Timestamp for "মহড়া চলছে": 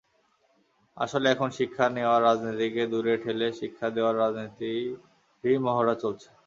5.65-6.29